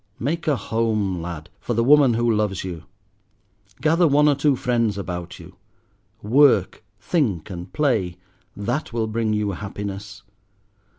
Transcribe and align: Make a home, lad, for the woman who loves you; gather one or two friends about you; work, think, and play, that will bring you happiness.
Make 0.17 0.47
a 0.47 0.55
home, 0.55 1.21
lad, 1.21 1.51
for 1.59 1.75
the 1.75 1.83
woman 1.83 2.15
who 2.15 2.33
loves 2.33 2.63
you; 2.63 2.85
gather 3.81 4.07
one 4.07 4.27
or 4.27 4.33
two 4.33 4.55
friends 4.55 4.97
about 4.97 5.37
you; 5.37 5.57
work, 6.23 6.83
think, 6.99 7.51
and 7.51 7.71
play, 7.71 8.17
that 8.57 8.91
will 8.93 9.05
bring 9.05 9.31
you 9.33 9.51
happiness. 9.51 10.23